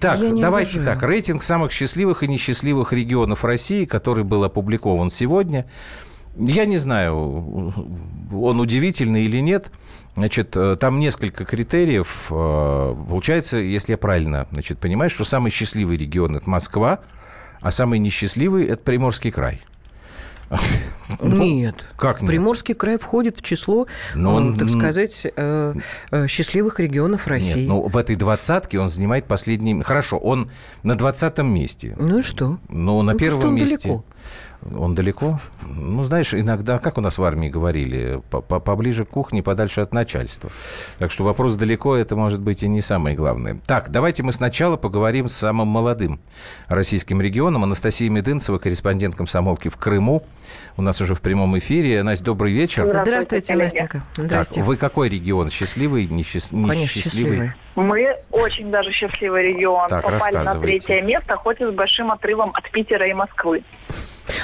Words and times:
Так, 0.00 0.18
давайте 0.18 0.78
обожаю. 0.78 0.98
так. 0.98 1.08
Рейтинг 1.08 1.42
самых 1.42 1.72
счастливых 1.72 2.22
и 2.22 2.28
несчастливых 2.28 2.92
регионов 2.92 3.44
России, 3.44 3.84
который 3.84 4.24
был 4.24 4.44
опубликован 4.44 5.10
сегодня. 5.10 5.66
Я 6.36 6.64
не 6.64 6.78
знаю, 6.78 7.14
он 8.32 8.60
удивительный 8.60 9.24
или 9.24 9.38
нет. 9.40 9.70
Значит, 10.14 10.56
э, 10.56 10.76
там 10.80 10.98
несколько 10.98 11.44
критериев. 11.44 12.26
Э, 12.30 12.94
Получается, 13.08 13.58
если 13.58 13.92
я 13.92 13.98
правильно 13.98 14.48
значит, 14.50 14.78
понимаю, 14.78 15.10
что 15.10 15.24
самый 15.24 15.50
счастливый 15.50 15.96
регион– 15.96 16.36
это 16.38 16.48
Москва, 16.48 17.00
а 17.60 17.70
самый 17.70 17.98
несчастливый– 17.98 18.64
это 18.66 18.82
Приморский 18.82 19.30
край. 19.30 19.60
Ну, 21.20 21.36
Нет. 21.44 21.74
Как 21.96 22.20
нет? 22.22 22.28
Приморский 22.28 22.74
край 22.74 22.98
входит 22.98 23.38
в 23.38 23.42
число, 23.42 23.86
Но 24.14 24.32
э, 24.32 24.34
он- 24.34 24.56
так 24.58 24.68
сказать, 24.68 25.26
э, 25.36 25.74
э, 26.10 26.26
счастливых 26.26 26.80
регионов 26.80 27.26
России. 27.26 27.60
Нет, 27.60 27.68
ну 27.68 27.88
в 27.88 27.96
этой 27.96 28.16
двадцатке 28.16 28.78
он 28.78 28.88
занимает 28.88 29.24
последний... 29.26 29.80
Хорошо, 29.82 30.18
он 30.18 30.50
на 30.82 30.96
двадцатом 30.96 31.52
месте. 31.52 31.96
Ну 31.98 32.18
и 32.18 32.22
что? 32.22 32.58
Ну, 32.68 33.02
на 33.02 33.12
Ну, 33.12 33.18
первом 33.18 33.48
он 33.48 33.54
месте. 33.54 33.76
далеко. 33.88 34.04
Он 34.76 34.94
далеко? 34.94 35.38
Ну, 35.66 36.02
знаешь, 36.02 36.34
иногда, 36.34 36.78
как 36.78 36.98
у 36.98 37.00
нас 37.00 37.16
в 37.16 37.24
армии 37.24 37.48
говорили, 37.48 38.20
по- 38.30 38.42
по- 38.42 38.60
поближе 38.60 39.06
к 39.06 39.08
кухне, 39.08 39.42
подальше 39.42 39.80
от 39.80 39.94
начальства. 39.94 40.50
Так 40.98 41.10
что 41.10 41.24
вопрос 41.24 41.56
далеко, 41.56 41.96
это 41.96 42.14
может 42.14 42.42
быть 42.42 42.62
и 42.62 42.68
не 42.68 42.82
самое 42.82 43.16
главное. 43.16 43.58
Так, 43.66 43.88
давайте 43.90 44.22
мы 44.22 44.34
сначала 44.34 44.76
поговорим 44.76 45.28
с 45.28 45.34
самым 45.34 45.68
молодым 45.68 46.20
российским 46.68 47.22
регионом. 47.22 47.64
Анастасия 47.64 48.10
Медынцева, 48.10 48.58
корреспондент 48.58 49.14
комсомолки 49.16 49.68
в 49.68 49.78
Крыму. 49.78 50.24
У 50.76 50.82
нас 50.82 51.00
уже 51.00 51.14
в 51.14 51.22
прямом 51.22 51.56
эфире. 51.58 52.02
Настя, 52.02 52.26
добрый 52.26 52.52
вечер. 52.52 52.82
Здравствуйте, 52.84 53.20
Здравствуйте. 53.54 53.54
Настенька. 53.64 54.02
Так, 54.14 54.24
Здрасте. 54.26 54.62
вы 54.62 54.76
какой 54.76 55.08
регион? 55.08 55.48
Счастливый, 55.48 56.04
несчаст... 56.06 56.50
Конечно, 56.50 56.72
несчастливый? 56.82 57.30
счастливые. 57.32 57.54
Мы 57.76 58.16
очень 58.30 58.70
даже 58.70 58.92
счастливый 58.92 59.42
регион. 59.54 59.88
Так, 59.88 60.02
Попали 60.02 60.36
на 60.44 60.54
третье 60.56 61.00
место, 61.00 61.36
хоть 61.36 61.62
и 61.62 61.64
с 61.64 61.70
большим 61.70 62.10
отрывом 62.10 62.50
от 62.54 62.70
Питера 62.70 63.08
и 63.08 63.14
Москвы. 63.14 63.62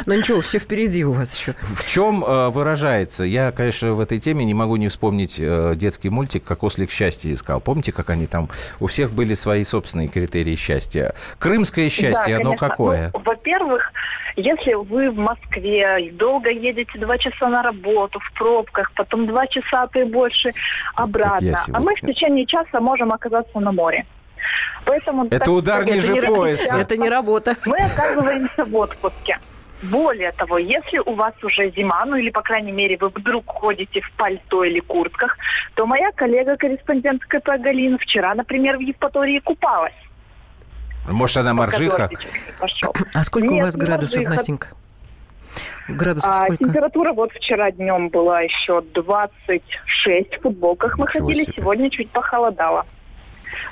Ну 0.06 0.14
ничего, 0.14 0.40
все 0.40 0.58
впереди 0.58 1.04
у 1.04 1.12
вас 1.12 1.34
еще. 1.38 1.54
В 1.60 1.86
чем 1.86 2.24
э, 2.24 2.48
выражается? 2.50 3.24
Я, 3.24 3.52
конечно, 3.52 3.92
в 3.92 4.00
этой 4.00 4.18
теме 4.18 4.44
не 4.44 4.54
могу 4.54 4.76
не 4.76 4.88
вспомнить 4.88 5.36
э, 5.38 5.74
детский 5.76 6.10
мультик 6.10 6.44
«Как 6.44 6.62
ослик 6.62 6.90
счастье 6.90 7.32
искал». 7.32 7.60
Помните, 7.60 7.92
как 7.92 8.10
они 8.10 8.26
там... 8.26 8.48
У 8.80 8.86
всех 8.86 9.10
были 9.12 9.34
свои 9.34 9.64
собственные 9.64 10.08
критерии 10.08 10.54
счастья. 10.54 11.14
Крымское 11.38 11.88
счастье, 11.88 12.34
Да, 12.34 12.40
оно 12.40 12.50
конечно. 12.50 12.68
какое? 12.68 13.10
Ну, 13.14 13.20
во-первых, 13.20 13.92
если 14.36 14.74
вы 14.74 15.10
в 15.10 15.16
Москве 15.16 16.12
долго 16.12 16.50
едете 16.50 16.98
два 16.98 17.16
часа 17.18 17.48
на 17.48 17.62
работу 17.62 18.20
в 18.20 18.38
пробках, 18.38 18.92
потом 18.92 19.26
два 19.26 19.46
часа, 19.46 19.82
а 19.82 19.86
то 19.86 19.98
и 19.98 20.04
больше 20.04 20.50
обратно, 20.94 21.52
а 21.54 21.56
сегодня. 21.56 21.84
мы 21.84 21.94
в 21.94 22.00
течение 22.00 22.46
часа 22.46 22.80
можем 22.80 23.12
оказаться 23.12 23.58
на 23.60 23.72
море. 23.72 24.04
Поэтому 24.84 25.26
Это 25.26 25.38
так 25.38 25.48
удар 25.48 25.84
ниже 25.84 26.14
это 26.14 26.26
пояса. 26.28 26.78
Это 26.78 26.96
не 26.96 27.08
работа. 27.08 27.56
мы 27.64 27.78
оказываемся 27.78 28.64
в 28.64 28.74
отпуске. 28.76 29.38
Более 29.82 30.32
того, 30.32 30.58
если 30.58 30.98
у 30.98 31.14
вас 31.14 31.34
уже 31.42 31.70
зима, 31.70 32.04
ну 32.06 32.16
или, 32.16 32.30
по 32.30 32.42
крайней 32.42 32.72
мере, 32.72 32.96
вы 32.98 33.08
вдруг 33.10 33.44
ходите 33.46 34.00
в 34.00 34.10
пальто 34.12 34.64
или 34.64 34.80
куртках, 34.80 35.36
то 35.74 35.86
моя 35.86 36.10
коллега-корреспондент 36.12 37.22
КП 37.24 37.46
Галина 37.58 37.98
вчера, 37.98 38.34
например, 38.34 38.78
в 38.78 38.80
Евпатории 38.80 39.38
купалась. 39.40 39.92
Может, 41.06 41.36
она 41.38 41.54
моржиха? 41.54 42.08
А 43.14 43.24
сколько 43.24 43.46
у 43.48 43.50
Нет, 43.52 43.64
вас 43.64 43.76
не 43.76 43.84
градусов, 43.84 44.16
моржиха. 44.16 44.34
Настенька? 44.34 44.68
Градусов 45.88 46.30
А, 46.30 46.44
сколько? 46.44 46.64
температура 46.64 47.12
вот 47.12 47.32
вчера 47.32 47.70
днем 47.70 48.08
была 48.08 48.40
еще 48.40 48.80
26 48.80 50.38
в 50.38 50.40
футболках. 50.42 50.98
Мы 50.98 51.04
Ничего 51.04 51.26
ходили, 51.28 51.44
себе. 51.44 51.54
сегодня 51.58 51.90
чуть 51.90 52.10
похолодало. 52.10 52.86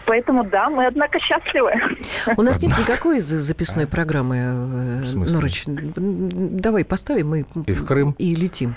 Поэтому 0.07 0.45
да, 0.45 0.69
мы, 0.69 0.87
однако, 0.87 1.19
счастливы. 1.19 1.73
У 2.37 2.43
нас 2.43 2.61
нет 2.63 2.77
никакой 2.79 3.21
за- 3.21 3.41
записной 3.41 3.87
программы, 3.87 4.37
э, 4.37 5.01
В 5.03 5.07
смысле? 5.07 5.35
Норыч. 5.37 5.65
Давай 5.67 6.85
поставим 6.85 7.35
и, 7.35 7.45
И 7.67 7.73
в 7.73 7.85
Крым? 7.85 8.15
и 8.19 8.35
летим. 8.35 8.75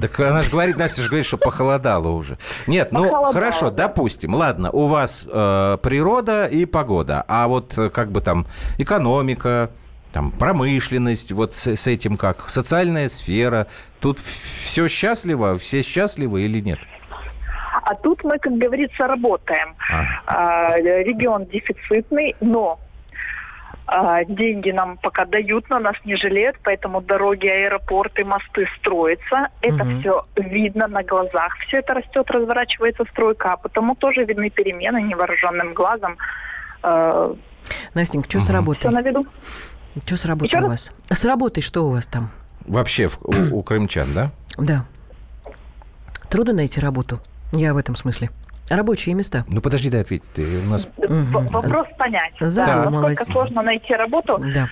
Так 0.00 0.18
она 0.20 0.42
же 0.42 0.50
говорит, 0.50 0.76
Настя 0.78 1.02
же 1.02 1.08
говорит, 1.08 1.26
что 1.26 1.38
похолодало 1.38 2.08
уже. 2.08 2.38
Нет, 2.66 2.92
ну 2.92 3.10
хорошо, 3.32 3.70
допустим. 3.70 4.34
Ладно, 4.34 4.70
у 4.70 4.86
вас 4.86 5.26
э, 5.30 5.78
природа 5.82 6.46
и 6.46 6.64
погода, 6.64 7.24
а 7.28 7.48
вот 7.48 7.76
э, 7.78 7.90
как 7.90 8.10
бы 8.12 8.20
там 8.20 8.46
экономика, 8.78 9.70
там 10.12 10.30
промышленность, 10.32 11.32
вот 11.32 11.54
с, 11.54 11.66
с 11.76 11.86
этим 11.86 12.16
как, 12.16 12.48
социальная 12.50 13.08
сфера, 13.08 13.66
тут 14.00 14.18
все 14.18 14.88
счастливо, 14.88 15.56
все 15.56 15.82
счастливы 15.82 16.42
или 16.42 16.60
нет? 16.60 16.78
А 17.90 17.94
тут 17.96 18.22
мы, 18.22 18.38
как 18.38 18.52
говорится, 18.52 19.08
работаем. 19.08 19.74
А. 19.90 20.04
А, 20.26 20.78
регион 20.78 21.46
дефицитный, 21.46 22.36
но 22.40 22.78
а, 23.86 24.24
деньги 24.24 24.70
нам 24.70 24.96
пока 24.98 25.24
дают, 25.24 25.68
на 25.70 25.80
нас 25.80 25.96
не 26.04 26.14
жалеют, 26.14 26.54
поэтому 26.62 27.00
дороги, 27.00 27.48
аэропорты, 27.48 28.24
мосты 28.24 28.68
строятся. 28.78 29.48
Это 29.60 29.84
Мгм. 29.84 29.98
все 30.00 30.22
видно 30.36 30.86
на 30.86 31.02
глазах. 31.02 31.56
Все 31.66 31.78
это 31.78 31.94
растет, 31.94 32.30
разворачивается 32.30 33.02
стройка, 33.10 33.54
а 33.54 33.56
потому 33.56 33.96
тоже 33.96 34.22
видны 34.24 34.50
перемены 34.50 35.02
невооруженным 35.02 35.74
глазом. 35.74 36.16
Э, 36.84 37.34
Настенька, 37.94 38.30
что 38.30 38.38
с 38.38 38.44
Мгм. 38.44 38.52
работой? 38.54 38.80
Что 38.82 38.90
на 38.92 39.02
виду? 39.02 39.26
Что 40.06 40.16
с 40.16 40.24
работой 40.26 40.46
Еще 40.46 40.58
у 40.58 40.68
раз? 40.68 40.92
вас? 41.08 41.18
С 41.18 41.24
работой 41.24 41.60
что 41.60 41.86
у 41.88 41.90
вас 41.90 42.06
там? 42.06 42.30
Вообще 42.68 43.08
у, 43.24 43.56
у 43.58 43.62
крымчан, 43.64 44.06
да? 44.14 44.30
Да. 44.58 44.84
Трудно 46.28 46.52
найти 46.52 46.78
работу? 46.80 47.18
Я 47.52 47.74
в 47.74 47.76
этом 47.76 47.96
смысле. 47.96 48.30
Рабочие 48.68 49.14
места. 49.14 49.44
Ну 49.48 49.60
подожди, 49.60 49.90
дай 49.90 50.02
ответить. 50.02 50.28
Ты 50.32 50.44
у 50.64 50.70
нас 50.70 50.88
Мгм. 50.96 51.48
Вопрос 51.48 51.86
понять. 51.98 52.34
Да, 52.40 52.46
Задумалась. 52.46 53.18
насколько 53.18 53.24
сложно 53.32 53.62
найти 53.62 53.92
работу, 53.94 54.38
Да. 54.54 54.68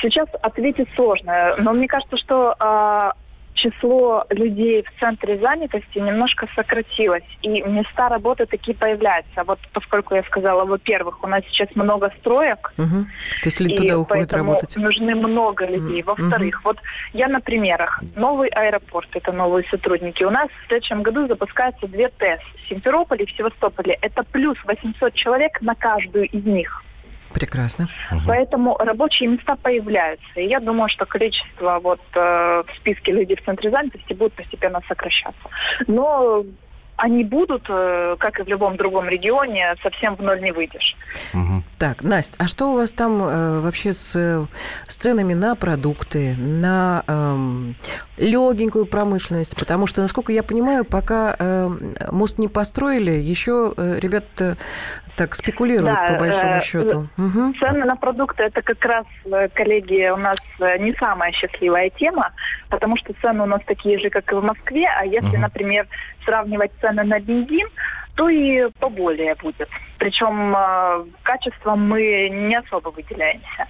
Сейчас 0.00 0.28
ответить 0.42 0.88
сложно, 0.94 1.54
но 1.58 1.72
мне 1.72 1.86
кажется, 1.86 2.16
что 2.16 2.54
а, 2.58 3.12
число 3.54 4.24
людей 4.30 4.82
в 4.82 5.00
центре 5.00 5.38
занятости 5.38 5.98
немножко 5.98 6.48
сократилось, 6.54 7.24
и 7.42 7.48
места 7.48 8.08
работы 8.08 8.46
такие 8.46 8.76
появляются. 8.76 9.44
Вот 9.44 9.58
поскольку 9.72 10.14
я 10.14 10.22
сказала, 10.24 10.64
во-первых, 10.64 11.22
у 11.22 11.26
нас 11.26 11.42
сейчас 11.48 11.68
много 11.74 12.12
строек, 12.20 12.72
Мгм. 12.76 13.04
То 13.04 13.46
есть 13.46 13.60
люди 13.60 13.76
туда 13.76 13.98
уходят 13.98 14.32
работать. 14.32 14.76
нужны 14.76 15.14
много 15.14 15.66
людей. 15.66 16.02
Во-вторых, 16.02 16.62
вот 16.64 16.78
я 17.12 17.28
на 17.28 17.40
примерах. 17.40 18.02
Новый 18.16 18.48
аэропорт, 18.48 19.08
это 19.14 19.32
новые 19.32 19.66
сотрудники. 19.70 20.24
У 20.24 20.30
нас 20.30 20.48
в 20.48 20.68
следующем 20.68 21.02
году 21.02 21.26
запускаются 21.26 21.86
две 21.86 22.08
ТЭС 22.08 22.40
в 22.64 22.68
Симферополе 22.68 23.24
и 23.24 23.26
в 23.32 23.36
Севастополе. 23.36 23.98
Это 24.00 24.22
плюс 24.24 24.56
800 24.64 25.14
человек 25.14 25.60
на 25.60 25.74
каждую 25.74 26.26
из 26.26 26.44
них. 26.44 26.82
Прекрасно. 27.32 27.88
Поэтому 28.26 28.76
рабочие 28.78 29.28
места 29.28 29.56
появляются. 29.56 30.40
И 30.40 30.46
я 30.46 30.60
думаю, 30.60 30.88
что 30.88 31.06
количество 31.06 31.78
вот 31.80 32.00
э, 32.14 32.18
в 32.66 32.76
списке 32.76 33.12
людей 33.12 33.36
в 33.36 33.44
центре 33.44 33.70
занятости 33.70 34.12
будет 34.12 34.32
постепенно 34.32 34.80
сокращаться. 34.88 35.48
Но 35.86 36.44
они 37.00 37.24
будут, 37.24 37.64
э, 37.68 38.16
как 38.18 38.40
и 38.40 38.42
в 38.42 38.48
любом 38.48 38.76
другом 38.76 39.08
регионе, 39.08 39.74
совсем 39.82 40.16
в 40.16 40.22
ноль 40.22 40.42
не 40.42 40.52
выйдешь. 40.52 40.96
Мгм. 41.32 41.64
Так, 41.78 42.02
Настя, 42.02 42.36
а 42.38 42.46
что 42.46 42.72
у 42.72 42.74
вас 42.74 42.92
там 42.92 43.22
э, 43.22 43.60
вообще 43.60 43.92
с, 43.92 44.14
э, 44.16 44.46
с 44.86 44.96
ценами 44.96 45.32
на 45.32 45.54
продукты, 45.54 46.36
на 46.36 47.02
эм, 47.06 47.74
легенькую 48.18 48.84
промышленность? 48.84 49.56
Потому 49.56 49.86
что, 49.86 50.02
насколько 50.02 50.32
я 50.32 50.42
понимаю, 50.42 50.84
пока 50.84 51.36
эм, 51.38 51.94
мост 52.12 52.38
не 52.38 52.48
построили, 52.48 53.12
еще 53.12 53.72
э, 53.76 53.98
ребята 53.98 54.58
так 55.20 55.34
спекулируют 55.34 55.94
Да, 55.94 56.14
по 56.14 56.14
большому 56.14 56.54
э, 56.54 56.60
счету. 56.60 57.06
Мгм. 57.18 57.54
Цены 57.60 57.84
на 57.84 57.94
продукты 57.94 58.44
это 58.44 58.62
как 58.62 58.82
раз, 58.86 59.04
э, 59.26 59.48
коллеги, 59.48 60.08
у 60.08 60.16
нас 60.16 60.38
э, 60.60 60.78
не 60.78 60.94
самая 60.94 61.30
счастливая 61.32 61.90
тема, 61.90 62.32
потому 62.70 62.96
что 62.96 63.12
цены 63.20 63.42
у 63.42 63.46
нас 63.46 63.60
такие 63.66 63.98
же, 63.98 64.08
как 64.08 64.32
и 64.32 64.34
в 64.34 64.42
Москве. 64.42 64.86
А 64.98 65.04
если, 65.04 65.36
Мгм. 65.36 65.42
например, 65.42 65.86
сравнивать 66.24 66.70
цены 66.80 67.04
на 67.04 67.20
бензин, 67.20 67.68
то 68.14 68.30
и 68.30 68.70
поболее 68.80 69.34
будет. 69.34 69.68
Причем 69.98 70.54
э, 70.56 71.04
качеством 71.22 71.86
мы 71.86 72.30
не 72.30 72.56
особо 72.56 72.88
выделяемся. 72.88 73.66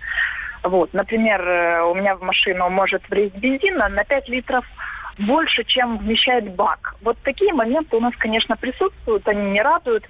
Вот, 0.63 0.95
например, 0.95 1.41
э, 1.41 1.83
у 1.83 1.97
меня 1.97 2.15
в 2.15 2.23
машину 2.23 2.71
может 2.71 3.03
влезть 3.11 3.35
бензина 3.35 3.89
на 3.89 4.05
5 4.05 4.29
литров 4.29 4.65
больше, 5.19 5.65
чем 5.65 5.99
вмещает 5.99 6.55
бак. 6.55 6.95
Вот 7.03 7.19
такие 7.23 7.53
моменты 7.53 7.97
у 7.97 8.01
нас, 8.01 8.15
конечно, 8.19 8.57
присутствуют, 8.57 9.27
они 9.29 9.51
не 9.51 9.61
радуют. 9.61 10.05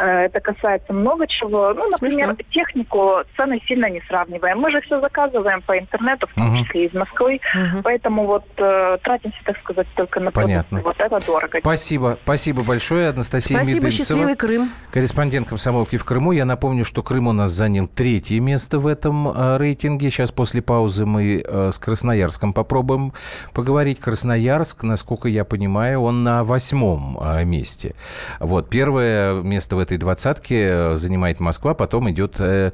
Э, 0.00 0.24
Это 0.30 0.40
касается 0.40 0.92
много 0.92 1.26
чего. 1.26 1.74
Ну, 1.74 1.88
например, 1.90 2.28
Смешно. 2.34 2.44
технику 2.50 3.12
цены 3.36 3.60
сильно 3.66 3.86
не 3.90 4.00
сравниваем. 4.08 4.58
Мы 4.58 4.70
же 4.70 4.80
все 4.80 5.00
заказываем 5.00 5.60
по 5.62 5.78
интернету, 5.78 6.26
в 6.26 6.34
том 6.34 6.48
Мгм. 6.54 6.64
числе 6.64 6.86
из 6.86 6.94
Москвы. 6.94 7.40
Мгм. 7.54 7.82
Поэтому 7.82 8.26
вот 8.26 8.44
э, 8.56 8.98
тратимся, 9.02 9.36
так 9.44 9.58
сказать, 9.58 9.86
только 9.96 10.20
на 10.20 10.30
продукты. 10.30 10.40
Понятно. 10.70 10.80
Вот 10.82 10.96
это 10.98 11.26
дорого. 11.26 11.58
Спасибо, 11.60 12.18
спасибо 12.22 12.62
большое, 12.62 13.10
Анастасия 13.10 13.58
Спасибо, 13.58 13.76
Медынцева. 13.86 14.04
счастливый 14.06 14.36
Крым. 14.36 14.70
Корреспондент 14.92 15.48
комсомолки 15.48 15.96
в 15.96 16.04
Крыму. 16.04 16.32
Я 16.32 16.44
напомню, 16.46 16.84
что 16.84 17.02
Крым 17.02 17.28
у 17.28 17.32
нас 17.32 17.50
занял 17.50 17.86
третье 17.86 18.40
место 18.40 18.78
в 18.78 18.86
этом 18.86 19.28
э, 19.28 19.56
рейтинге. 19.58 20.10
Сейчас 20.10 20.30
после 20.32 20.62
паузы 20.62 21.04
мы 21.04 21.42
э, 21.46 21.70
с 21.72 21.78
Красноярском 21.78 22.52
попробуем 22.52 23.12
поговорить. 23.52 24.00
Красноярск, 24.00 24.82
насколько 24.82 25.28
я 25.28 25.44
понимаю, 25.44 26.00
он 26.02 26.22
на 26.22 26.42
восьмом 26.44 27.18
э, 27.20 27.44
месте. 27.44 27.94
Вот 28.38 28.70
первое 28.70 29.34
место 29.42 29.76
в 29.76 29.78
этом 29.78 29.89
этой 29.90 29.98
двадцатке 29.98 30.94
занимает 30.96 31.40
Москва, 31.40 31.74
потом 31.74 32.10
идет 32.10 32.36
э, 32.38 32.70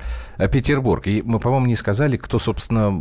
Петербург. 0.53 1.07
И 1.07 1.23
мы, 1.23 1.41
по-моему, 1.41 1.67
не 1.67 1.77
сказали, 1.77 2.17
кто, 2.17 2.39
собственно, 2.39 2.95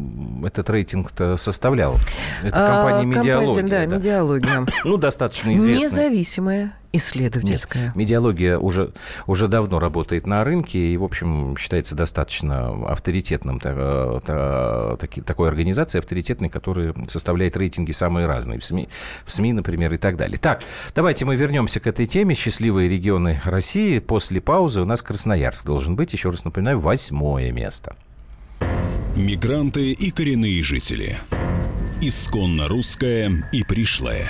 этот 0.45 0.69
рейтинг-то 0.69 1.35
составлял. 1.35 1.97
Это 2.41 2.65
компания 2.65 3.01
а, 3.01 3.03
«Медиалогия». 3.03 3.61
Компания, 3.61 3.87
да, 3.87 3.95
«Медиалогия». 3.97 4.65
Ну, 4.85 4.97
достаточно 4.97 5.55
известная. 5.55 5.89
Независимая 5.89 6.73
исследовательская. 6.95 7.85
Нет, 7.85 7.95
медиалогия 7.95 8.57
уже, 8.57 8.93
уже 9.27 9.47
давно 9.47 9.79
работает 9.79 10.27
на 10.27 10.43
рынке 10.43 10.79
и, 10.79 10.97
в 10.97 11.03
общем, 11.03 11.55
считается 11.57 11.95
достаточно 11.95 12.89
авторитетным 12.89 13.59
та, 13.59 14.19
та, 14.21 14.97
таки, 14.97 15.21
такой 15.21 15.49
организацией, 15.49 15.99
авторитетной, 15.99 16.49
которая 16.49 16.93
составляет 17.07 17.57
рейтинги 17.57 17.91
самые 17.91 18.27
разные 18.27 18.59
в 18.59 18.65
СМИ, 18.65 18.89
в 19.25 19.31
СМИ, 19.31 19.53
например, 19.53 19.93
и 19.93 19.97
так 19.97 20.17
далее. 20.17 20.37
Так, 20.37 20.63
давайте 20.93 21.25
мы 21.25 21.35
вернемся 21.35 21.79
к 21.79 21.87
этой 21.87 22.05
теме. 22.05 22.35
Счастливые 22.35 22.89
регионы 22.89 23.41
России. 23.45 23.99
После 23.99 24.41
паузы 24.41 24.81
у 24.81 24.85
нас 24.85 25.01
Красноярск 25.01 25.65
должен 25.65 25.95
быть, 25.95 26.13
еще 26.13 26.29
раз 26.29 26.45
напоминаю, 26.45 26.79
восьмое 26.79 27.51
место. 27.51 27.95
Мигранты 29.15 29.93
и 29.93 30.11
коренные 30.11 30.61
жители. 30.61 31.17
Исконно 32.01 32.67
русская 32.67 33.49
и 33.53 33.63
пришлая. 33.63 34.29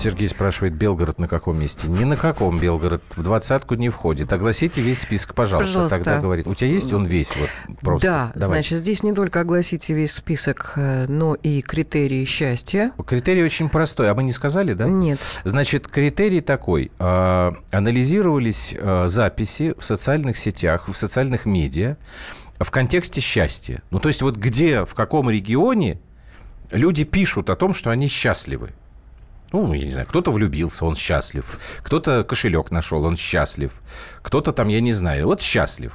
Сергей 0.00 0.28
спрашивает, 0.28 0.74
Белгород 0.74 1.18
на 1.18 1.28
каком 1.28 1.58
месте? 1.58 1.88
Ни 1.88 2.04
на 2.04 2.16
каком 2.16 2.58
Белгород 2.58 3.02
в 3.16 3.22
двадцатку 3.22 3.74
не 3.74 3.88
входит. 3.88 4.32
Огласите 4.32 4.80
весь 4.80 5.00
список, 5.00 5.34
пожалуйста, 5.34 5.72
пожалуйста. 5.72 5.96
тогда 5.96 6.20
говорит. 6.20 6.46
У 6.46 6.54
тебя 6.54 6.70
есть 6.70 6.92
он 6.92 7.04
весь 7.04 7.34
вот 7.36 7.50
просто? 7.80 8.08
Да, 8.08 8.32
Давай. 8.34 8.46
значит, 8.46 8.78
здесь 8.78 9.02
не 9.02 9.12
только 9.12 9.40
огласите 9.40 9.94
весь 9.94 10.12
список, 10.12 10.72
э, 10.76 11.06
но 11.08 11.34
и 11.34 11.60
критерии 11.62 12.24
счастья. 12.24 12.92
Критерий 13.06 13.42
очень 13.42 13.68
простой, 13.68 14.10
а 14.10 14.14
мы 14.14 14.22
не 14.22 14.32
сказали, 14.32 14.74
да? 14.74 14.86
Нет. 14.86 15.18
Значит, 15.44 15.88
критерий 15.88 16.40
такой. 16.40 16.90
Э, 16.98 17.52
анализировались 17.70 18.74
э, 18.78 19.08
записи 19.08 19.74
в 19.78 19.84
социальных 19.84 20.38
сетях, 20.38 20.88
в 20.88 20.94
социальных 20.94 21.46
медиа 21.46 21.96
в 22.58 22.70
контексте 22.70 23.20
счастья. 23.20 23.82
Ну, 23.90 23.98
то 24.00 24.08
есть 24.08 24.22
вот 24.22 24.36
где, 24.36 24.84
в 24.84 24.94
каком 24.94 25.30
регионе 25.30 26.00
люди 26.70 27.04
пишут 27.04 27.50
о 27.50 27.56
том, 27.56 27.74
что 27.74 27.90
они 27.90 28.08
счастливы. 28.08 28.72
Ну, 29.52 29.72
я 29.72 29.84
не 29.84 29.90
знаю, 29.90 30.08
кто-то 30.08 30.30
влюбился, 30.30 30.84
он 30.84 30.94
счастлив. 30.94 31.58
Кто-то 31.82 32.24
кошелек 32.24 32.70
нашел, 32.70 33.04
он 33.04 33.16
счастлив. 33.16 33.80
Кто-то 34.22 34.52
там, 34.52 34.68
я 34.68 34.80
не 34.80 34.92
знаю, 34.92 35.26
вот 35.26 35.40
счастлив. 35.40 35.92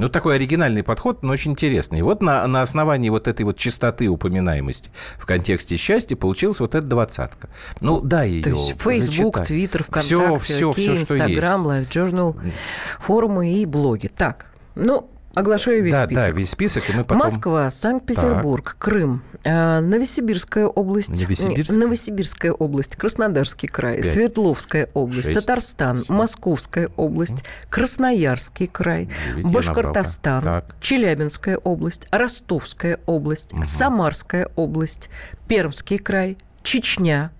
Ну, 0.00 0.08
такой 0.08 0.36
оригинальный 0.36 0.82
подход, 0.82 1.22
но 1.22 1.32
очень 1.32 1.50
интересный. 1.50 1.98
И 1.98 2.02
вот 2.02 2.22
на, 2.22 2.46
на 2.46 2.62
основании 2.62 3.10
вот 3.10 3.28
этой 3.28 3.42
вот 3.42 3.58
чистоты 3.58 4.08
упоминаемости 4.08 4.90
в 5.18 5.26
контексте 5.26 5.76
счастья 5.76 6.16
получилась 6.16 6.58
вот 6.60 6.74
эта 6.74 6.86
двадцатка. 6.86 7.50
Ну, 7.82 8.00
да, 8.00 8.22
ее 8.22 8.42
То 8.42 8.50
есть 8.50 8.80
Facebook, 8.80 9.36
Twitter, 9.40 9.84
ВКонтакте, 9.84 10.36
все, 10.38 10.72
все, 10.72 10.72
все, 10.72 10.94
Instagram, 10.94 11.66
Live 11.66 11.88
Journal, 11.88 12.52
форумы 12.98 13.52
и 13.52 13.66
блоги. 13.66 14.06
Так, 14.06 14.46
ну, 14.74 15.10
Оглашаю 15.34 15.82
весь 15.82 15.92
да, 15.92 16.06
список. 16.06 16.24
Да, 16.24 16.30
весь 16.30 16.50
список, 16.50 16.90
и 16.90 16.92
мы 16.92 17.04
потом... 17.04 17.18
Москва, 17.18 17.70
Санкт-Петербург, 17.70 18.64
так. 18.64 18.78
Крым, 18.78 19.22
э, 19.44 19.78
Новосибирская 19.80 20.66
область, 20.66 21.22
Новосибирск? 21.22 21.76
Новосибирская 21.76 22.52
область, 22.52 22.96
Краснодарский 22.96 23.68
край, 23.68 23.98
5. 23.98 24.06
Свердловская 24.06 24.88
область, 24.92 25.28
6. 25.28 25.40
Татарстан, 25.40 26.04
7. 26.04 26.16
Московская 26.16 26.90
область, 26.96 27.44
Красноярский 27.68 28.66
край, 28.66 29.08
9, 29.36 29.46
Башкортостан, 29.52 30.64
Челябинская 30.80 31.58
область, 31.58 32.08
Ростовская 32.10 32.98
область, 33.06 33.52
угу. 33.52 33.62
Самарская 33.64 34.50
область, 34.56 35.10
Пермский 35.46 35.98
край, 35.98 36.38
Чечня, 36.64 37.30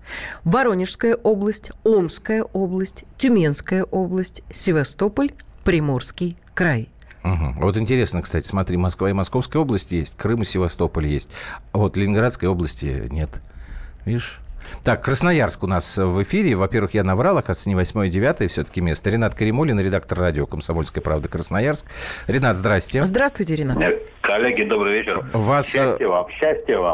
Воронежская 0.45 1.15
область, 1.15 1.71
Омская 1.83 2.43
область, 2.43 3.03
Тюменская 3.17 3.83
область, 3.83 4.43
Севастополь, 4.49 5.33
Приморский 5.63 6.37
край. 6.55 6.90
Угу. 7.23 7.53
Вот 7.57 7.77
интересно, 7.77 8.21
кстати, 8.21 8.47
смотри, 8.47 8.77
Москва 8.77 9.09
и 9.09 9.13
Московская 9.13 9.59
область 9.59 9.91
есть, 9.91 10.15
Крым 10.17 10.41
и 10.41 10.45
Севастополь 10.45 11.07
есть, 11.07 11.29
а 11.71 11.77
вот 11.77 11.95
Ленинградской 11.95 12.49
области 12.49 13.07
нет. 13.09 13.29
Видишь? 14.05 14.39
Так, 14.83 15.03
Красноярск 15.03 15.63
у 15.63 15.67
нас 15.67 15.97
в 15.97 16.21
эфире. 16.23 16.55
Во-первых, 16.55 16.93
я 16.93 17.03
наврал, 17.03 17.37
оказывается, 17.37 17.69
не 17.69 17.75
8 17.75 18.09
9 18.09 18.51
все-таки 18.51 18.81
место. 18.81 19.09
Ренат 19.09 19.35
Каримулин, 19.35 19.79
редактор 19.79 20.19
радио 20.19 20.45
«Комсомольская 20.45 21.03
правда» 21.03 21.27
Красноярск. 21.27 21.85
Ренат, 22.27 22.55
здрасте. 22.55 23.05
Здравствуйте, 23.05 23.55
Ренат. 23.55 23.81
Э, 23.81 23.99
коллеги, 24.21 24.63
добрый 24.63 24.99
вечер. 24.99 25.25
Вас... 25.33 25.75
Э, 25.75 25.97
счастья 25.97 26.07
вам, 26.07 26.27
счастья 26.29 26.77
вам. 26.77 26.93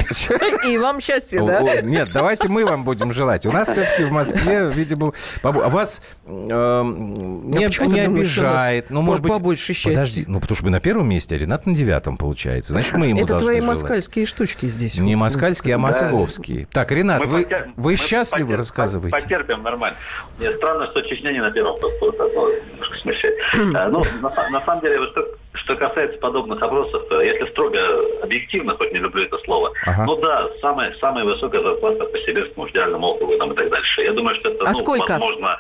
И 0.68 0.78
вам 0.78 1.00
счастья, 1.00 1.42
да? 1.44 1.82
Нет, 1.82 2.10
давайте 2.14 2.48
мы 2.48 2.66
вам 2.66 2.84
будем 2.84 3.12
желать. 3.12 3.46
У 3.46 3.52
нас 3.52 3.70
все-таки 3.70 4.04
в 4.04 4.12
Москве, 4.12 4.70
видимо, 4.74 5.14
а 5.44 5.52
вас 5.52 6.02
эм, 6.26 7.50
не 7.50 7.66
обижает. 7.66 8.90
Ну, 8.90 9.02
может 9.02 9.24
быть, 9.24 9.32
побольше 9.32 9.74
счастья. 9.74 9.92
Подожди, 9.92 10.26
ну, 10.28 10.40
потому 10.40 10.56
что 10.56 10.66
мы 10.66 10.72
на 10.72 10.80
первом 10.80 11.10
месте, 11.10 11.36
а 11.36 11.38
Ренат 11.38 11.66
на 11.66 11.76
девятом, 11.76 12.18
получается. 12.18 12.74
Значит, 12.74 12.94
мы 12.94 13.08
ему 13.08 13.24
Это 13.24 13.40
твои 13.40 13.62
москальские 13.62 14.26
штучки 14.26 14.66
здесь. 14.68 14.98
Не 14.98 15.16
москальские, 15.16 15.76
а 15.76 15.78
московские. 15.78 16.68
Так, 16.72 16.92
Ренат, 16.92 17.26
вы 17.26 17.48
счастливы? 17.96 18.50
вы 18.52 18.58
рассказываете? 18.58 19.18
Потерпим, 19.18 19.64
нормально. 19.64 19.98
Мне 20.38 20.52
странно, 20.54 20.88
что 20.88 21.02
Чечня 21.02 21.32
не 21.32 21.42
на 21.42 21.52
первом 21.52 21.76
немножко 21.78 22.98
смешает. 22.98 23.36
Э, 23.54 23.90
ну, 23.90 24.02
на, 24.22 24.50
на 24.50 24.62
самом 24.66 24.82
деле, 24.82 25.00
вот 25.00 25.12
что, 25.12 25.28
что 25.54 25.76
касается 25.76 26.18
подобных 26.20 26.62
опросов, 26.62 27.04
если 27.12 27.50
строго 27.52 27.80
объективно, 28.24 28.76
хоть 28.76 28.94
не 28.94 29.00
люблю 29.00 29.24
это 29.24 29.38
слово, 29.40 29.72
ага. 29.86 30.06
ну 30.06 30.16
да, 30.18 30.48
самая, 30.62 30.94
самая 31.00 31.26
высокая 31.26 31.62
зарплата 31.62 32.06
по 32.06 32.18
Сибирскому 32.20 32.68
федеральному 32.68 33.08
округу 33.08 33.38
там, 33.38 33.52
и 33.54 33.56
так 33.56 33.70
дальше. 33.70 34.02
Я 34.02 34.14
думаю, 34.14 34.36
что 34.36 34.50
это, 34.50 34.66
а 34.66 34.70
ну, 34.70 34.74
сколько? 34.74 35.12
возможно, 35.12 35.58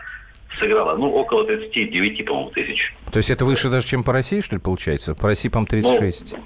сыграла, 0.55 0.95
ну, 0.95 1.11
около 1.13 1.45
39, 1.45 2.25
по-моему, 2.25 2.49
тысяч. 2.51 2.93
То 3.11 3.17
есть 3.17 3.29
это 3.29 3.45
выше 3.45 3.69
даже, 3.69 3.87
чем 3.87 4.03
по 4.03 4.13
России, 4.13 4.41
что 4.41 4.55
ли, 4.55 4.61
получается? 4.61 5.15
По 5.15 5.27
России, 5.27 5.49
по-моему, 5.49 5.67
36. 5.67 6.33
Ну, 6.33 6.43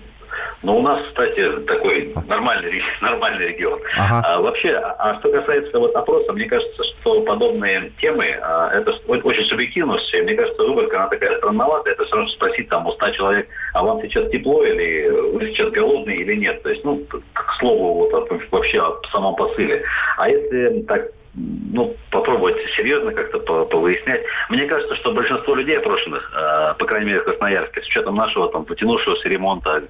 но 0.64 0.78
у 0.78 0.82
нас, 0.82 1.02
кстати, 1.08 1.52
такой 1.66 2.14
нормальный, 2.28 2.82
нормальный 3.02 3.48
регион. 3.48 3.80
Ага. 3.98 4.22
А, 4.26 4.42
вообще, 4.42 4.76
а 4.76 5.20
что 5.20 5.32
касается 5.32 5.80
вот 5.80 5.96
опроса, 5.96 6.34
мне 6.34 6.46
кажется, 6.46 6.84
что 6.84 7.22
подобные 7.22 7.92
темы, 8.00 8.38
а, 8.42 8.70
это 8.74 8.94
очень 9.08 9.46
субъективно 9.46 9.98
все. 9.98 10.22
Мне 10.22 10.36
кажется, 10.36 10.64
выборка, 10.64 10.98
она 10.98 11.08
такая 11.10 11.38
странноватая. 11.38 11.94
Это 11.94 12.06
все 12.06 12.16
равно 12.16 12.30
спросить 12.30 12.70
там 12.70 12.88
у 12.88 12.92
100 12.92 13.10
человек, 13.12 13.48
а 13.74 13.84
вам 13.84 14.02
сейчас 14.02 14.30
тепло 14.30 14.64
или 14.64 15.10
вы 15.10 15.48
сейчас 15.48 15.72
голодные 15.72 16.18
или 16.18 16.36
нет. 16.36 16.62
То 16.62 16.70
есть, 16.70 16.84
ну, 16.84 17.04
к 17.34 17.54
слову, 17.60 18.10
вот 18.10 18.30
вообще 18.52 18.82
о 18.82 19.02
самом 19.12 19.36
посыле. 19.36 19.84
А 20.18 20.30
если 20.30 20.84
так 20.84 21.10
ну, 21.34 21.96
попробовать 22.10 22.58
серьезно 22.76 23.14
как-то 23.14 23.40
повыяснять. 23.66 24.24
Мне 24.50 24.66
кажется, 24.66 24.96
что 24.96 25.14
большинство 25.14 25.56
людей 25.56 25.78
опрошенных, 25.78 26.30
э, 26.36 26.76
по 26.78 26.86
крайней 26.86 27.08
мере 27.08 27.22
в 27.22 27.24
Красноярске, 27.24 27.82
с 27.82 27.88
учетом 27.88 28.16
нашего 28.16 28.50
там 28.52 28.66
потянувшегося 28.66 29.30
ремонта 29.30 29.84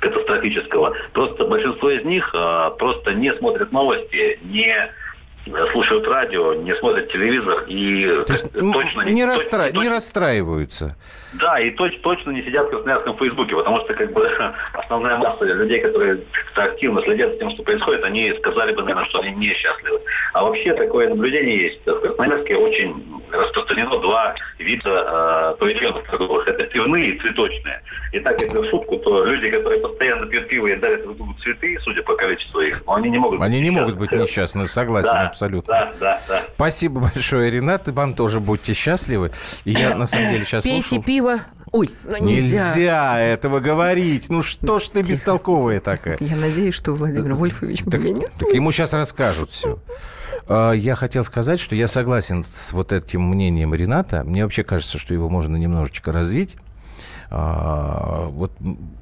катастрофического, 0.00 0.94
просто 1.12 1.46
большинство 1.46 1.90
из 1.90 2.04
них 2.04 2.28
э, 2.34 2.70
просто 2.78 3.14
не 3.14 3.32
смотрят 3.34 3.70
новости, 3.70 4.38
не 4.42 4.74
слушают 5.72 6.06
радио, 6.06 6.54
не 6.54 6.74
смотрят 6.76 7.10
телевизор 7.10 7.64
и 7.66 8.24
То 8.26 8.32
есть, 8.32 8.52
точно 8.52 9.02
не, 9.02 9.12
не, 9.12 9.24
расстра... 9.24 9.64
точно, 9.64 9.80
не 9.80 9.88
расстраиваются. 9.88 10.96
Да, 11.32 11.58
и 11.58 11.70
точ, 11.70 11.98
точно 12.00 12.30
не 12.30 12.42
сидят 12.42 12.68
в 12.68 12.70
Красноярском 12.70 13.16
Фейсбуке, 13.16 13.56
потому 13.56 13.76
что 13.78 13.94
как 13.94 14.12
бы 14.12 14.28
основная 14.72 15.16
масса 15.18 15.44
людей, 15.44 15.80
которые 15.80 16.20
активно 16.56 17.02
следят 17.02 17.32
за 17.32 17.38
тем, 17.38 17.50
что 17.50 17.62
происходит, 17.62 18.04
они 18.04 18.32
сказали 18.38 18.72
бы, 18.74 18.82
наверное, 18.82 19.04
что 19.06 19.20
они 19.20 19.32
несчастливы. 19.32 20.00
А 20.32 20.42
вообще 20.42 20.74
такое 20.74 21.08
наблюдение 21.08 21.64
есть. 21.64 21.86
В 21.86 22.00
Красноярске 22.00 22.56
очень 22.56 23.22
распространено 23.30 23.98
два 24.00 24.34
вида 24.58 25.54
э, 25.54 25.56
павильонов 25.58 26.04
торговых. 26.08 26.46
Это 26.48 26.64
пивные 26.64 27.14
и 27.14 27.18
цветочные. 27.20 27.82
И 28.12 28.20
так, 28.20 28.40
если 28.40 28.58
в 28.58 28.68
шутку, 28.68 28.98
то 28.98 29.24
люди, 29.24 29.50
которые 29.50 29.80
постоянно 29.80 30.26
пьют 30.26 30.48
пиво 30.48 30.66
и 30.66 30.76
дарят 30.76 31.02
друг 31.02 31.16
другу 31.16 31.34
цветы, 31.42 31.78
судя 31.82 32.02
по 32.02 32.14
количеству 32.16 32.60
их, 32.60 32.82
но 32.86 32.94
они 32.94 33.10
не 33.10 33.18
могут 33.18 33.40
Они 33.40 33.56
быть 33.56 33.64
не 33.64 33.70
могут 33.70 33.96
быть 33.96 34.12
несчастны, 34.12 34.66
согласен 34.66 35.12
да, 35.12 35.28
абсолютно. 35.28 35.74
Да, 35.74 35.92
да, 35.98 36.20
да. 36.28 36.42
Спасибо 36.54 37.00
большое, 37.00 37.50
Ренат. 37.50 37.88
И 37.88 37.92
вам 37.92 38.14
тоже 38.14 38.40
будьте 38.40 38.74
счастливы. 38.74 39.32
И 39.64 39.70
я, 39.70 39.94
на 39.94 40.06
самом 40.06 40.30
деле, 40.30 40.44
сейчас 40.44 40.64
Пейте 40.64 40.82
слушал... 40.82 41.04
пиво, 41.04 41.36
Ой, 41.72 41.90
ну 42.04 42.18
нельзя. 42.18 42.68
Нельзя 42.68 43.18
этого 43.18 43.60
говорить. 43.60 44.28
Ну 44.28 44.42
что 44.42 44.78
ж 44.78 44.88
ты 44.88 45.00
Тихо. 45.00 45.08
бестолковая 45.08 45.80
такая? 45.80 46.18
Я 46.20 46.36
надеюсь, 46.36 46.74
что 46.74 46.92
Владимир 46.92 47.32
Вольфович 47.32 47.82
так, 47.90 48.00
меня 48.00 48.12
не 48.12 48.26
так 48.26 48.52
ему 48.52 48.70
сейчас 48.72 48.92
расскажут 48.92 49.50
все. 49.50 49.78
А, 50.46 50.72
я 50.72 50.94
хотел 50.96 51.24
сказать, 51.24 51.60
что 51.60 51.74
я 51.74 51.88
согласен 51.88 52.44
с 52.44 52.72
вот 52.72 52.92
этим 52.92 53.22
мнением 53.22 53.74
Рената. 53.74 54.22
Мне 54.22 54.44
вообще 54.44 54.64
кажется, 54.64 54.98
что 54.98 55.14
его 55.14 55.30
можно 55.30 55.56
немножечко 55.56 56.12
развить. 56.12 56.56
А, 57.30 58.26
вот 58.28 58.52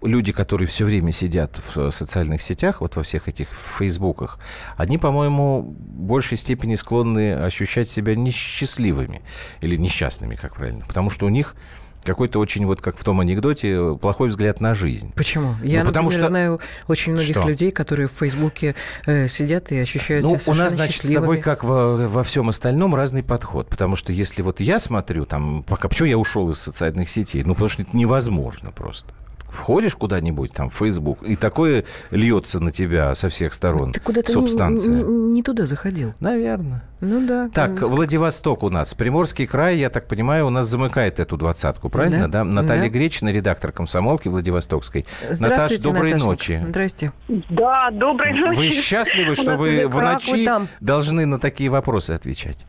люди, 0.03 0.31
которые 0.31 0.69
все 0.69 0.85
время 0.85 1.11
сидят 1.11 1.61
в 1.75 1.91
социальных 1.91 2.41
сетях, 2.41 2.81
вот 2.81 2.95
во 2.95 3.03
всех 3.03 3.27
этих 3.27 3.49
фейсбуках, 3.49 4.39
они, 4.77 4.99
по-моему, 4.99 5.63
в 5.63 6.03
большей 6.03 6.39
степени 6.39 6.77
склонны 6.77 7.35
ощущать 7.35 7.91
себя 7.91 8.15
несчастливыми 8.15 9.23
или 9.61 9.75
несчастными, 9.75 10.37
как 10.37 10.55
правильно, 10.55 10.85
потому 10.87 11.11
что 11.11 11.27
у 11.27 11.29
них 11.29 11.57
какой-то 12.05 12.39
очень, 12.39 12.67
вот 12.67 12.81
как 12.81 12.97
в 12.97 13.05
том 13.05 13.21
анекдоте, 13.21 13.97
плохой 14.01 14.29
взгляд 14.29 14.61
на 14.61 14.75
жизнь. 14.75 15.13
Почему? 15.15 15.55
Я, 15.63 15.81
ну, 15.81 15.89
потому 15.89 16.09
например, 16.09 16.25
что... 16.25 16.31
знаю 16.31 16.61
очень 16.89 17.13
многих 17.13 17.37
что? 17.37 17.49
людей, 17.49 17.71
которые 17.71 18.09
в 18.09 18.13
Фейсбуке 18.13 18.75
э, 19.07 19.29
сидят 19.29 19.71
и 19.73 19.79
ощущают 19.79 20.25
ну, 20.25 20.39
себя 20.39 20.53
у 20.53 20.57
нас, 20.57 20.75
значит, 20.75 21.05
с 21.05 21.13
тобой, 21.13 21.39
как 21.39 21.65
во, 21.65 22.09
во 22.09 22.23
всем 22.25 22.49
остальном, 22.49 22.95
разный 22.95 23.23
подход. 23.23 23.69
Потому 23.69 23.97
что 23.97 24.13
если 24.13 24.43
вот 24.43 24.61
я 24.61 24.79
смотрю, 24.79 25.27
там, 25.27 25.63
пока 25.65 25.89
почему 25.89 26.09
я 26.09 26.19
ушел 26.19 26.51
из 26.51 26.59
социальных 26.59 27.11
сетей? 27.11 27.43
Ну, 27.45 27.55
потому 27.55 27.69
что 27.69 27.83
это 27.83 27.97
невозможно 27.97 28.71
просто 28.71 29.13
входишь 29.53 29.97
куда-нибудь 29.97 30.53
там 30.53 30.71
в 30.71 30.75
Facebook, 30.75 31.23
и 31.23 31.37
такое 31.37 31.85
льется 32.11 32.61
на 32.61 32.71
тебя 32.71 33.15
со 33.15 33.29
всех 33.29 33.53
сторон. 33.53 33.93
Ты 33.93 34.01
куда-то 34.01 34.33
субстанция. 34.33 34.95
Не, 34.95 35.03
не, 35.03 35.33
не 35.33 35.43
туда 35.43 35.67
заходил. 35.67 36.15
Наверное. 36.21 36.83
Ну 37.01 37.27
да. 37.27 37.49
Так, 37.53 37.69
конечно. 37.69 37.87
Владивосток 37.89 38.63
у 38.63 38.71
нас. 38.71 38.95
Приморский 38.95 39.47
край, 39.47 39.79
я 39.79 39.91
так 39.91 40.07
понимаю, 40.07 40.47
у 40.47 40.51
нас 40.51 40.67
замыкает 40.67 41.19
эту 41.19 41.37
двадцатку, 41.37 41.89
правильно? 41.89 42.29
Да. 42.29 42.45
да? 42.45 42.45
Наталья 42.45 42.83
да. 42.83 42.89
Гречина, 42.89 43.31
редактор 43.31 43.73
комсомолки 43.73 44.29
Владивостокской. 44.29 45.07
Наташ, 45.41 45.79
доброй 45.79 46.13
Наташа. 46.13 46.27
ночи. 46.27 46.65
Здрасте. 46.69 47.13
Да, 47.29 47.91
доброй 47.91 48.35
ночи. 48.35 48.57
Вы 48.57 48.69
счастливы, 48.71 49.35
что 49.35 49.57
вы 49.57 49.87
в 49.89 50.01
ночи 50.01 50.49
должны 50.81 51.27
на 51.27 51.39
такие 51.39 51.71
вопросы 51.71 52.13
отвечать? 52.13 52.67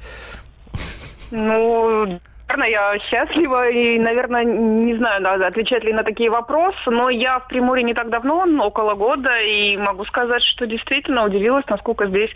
Ну, 1.31 2.19
Наверное, 2.51 2.69
я 2.69 2.99
счастлива 2.99 3.69
и, 3.69 3.97
наверное, 3.97 4.43
не 4.43 4.95
знаю, 4.97 5.21
да, 5.21 5.47
отвечать 5.47 5.85
ли 5.85 5.93
на 5.93 6.03
такие 6.03 6.29
вопросы, 6.29 6.77
но 6.87 7.09
я 7.09 7.39
в 7.39 7.47
Приморье 7.47 7.83
не 7.83 7.93
так 7.93 8.09
давно, 8.09 8.45
около 8.65 8.95
года, 8.95 9.39
и 9.39 9.77
могу 9.77 10.03
сказать, 10.03 10.43
что 10.43 10.67
действительно 10.67 11.23
удивилась, 11.23 11.63
насколько 11.69 12.07
здесь 12.07 12.29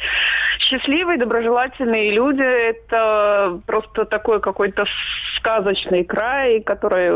счастливые, 0.59 1.17
доброжелательные 1.17 2.11
люди. 2.11 2.41
Это 2.41 3.59
просто 3.65 4.05
такой 4.05 4.39
какой-то 4.39 4.85
сказочный 5.37 6.05
край, 6.05 6.61
который 6.61 7.09